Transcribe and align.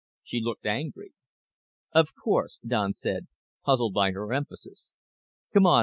She 0.23 0.41
looked 0.41 0.65
angry. 0.65 1.13
"Of 1.91 2.15
course," 2.15 2.59
Don 2.65 2.91
said, 2.91 3.27
puzzled 3.63 3.93
by 3.93 4.09
her 4.13 4.33
emphasis. 4.33 4.93
"Come 5.53 5.67
on. 5.67 5.79